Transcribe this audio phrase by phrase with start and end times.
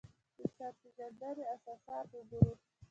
[0.41, 2.53] انسان پېژندنې اساسات وګورو.